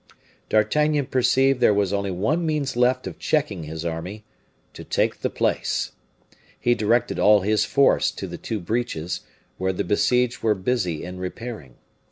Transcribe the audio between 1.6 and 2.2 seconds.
was only